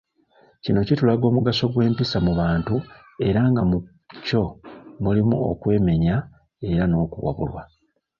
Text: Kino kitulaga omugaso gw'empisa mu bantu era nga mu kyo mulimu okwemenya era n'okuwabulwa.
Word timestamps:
Kino 0.63 0.79
kitulaga 0.87 1.23
omugaso 1.27 1.65
gw'empisa 1.73 2.17
mu 2.25 2.33
bantu 2.39 2.75
era 3.27 3.41
nga 3.49 3.61
mu 3.69 3.77
kyo 4.25 4.43
mulimu 5.03 5.35
okwemenya 5.51 6.15
era 6.69 6.83
n'okuwabulwa. 6.87 7.61